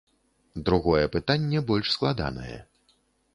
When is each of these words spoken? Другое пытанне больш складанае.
Другое 0.69 1.03
пытанне 1.17 1.61
больш 1.69 1.93
складанае. 1.97 2.57